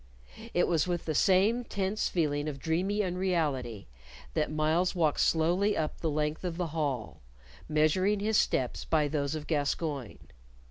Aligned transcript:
It 0.55 0.67
was 0.67 0.87
with 0.87 1.05
the 1.05 1.13
same 1.13 1.63
tense 1.63 2.09
feeling 2.09 2.49
of 2.49 2.57
dreamy 2.57 3.03
unreality 3.03 3.87
that 4.33 4.49
Myles 4.49 4.95
walked 4.95 5.19
slowly 5.19 5.77
up 5.77 5.99
the 6.01 6.09
length 6.09 6.43
of 6.43 6.57
the 6.57 6.69
hall, 6.73 7.21
measuring 7.69 8.19
his 8.19 8.35
steps 8.37 8.83
by 8.83 9.07
those 9.07 9.35
of 9.35 9.45
Gascoyne. 9.45 10.29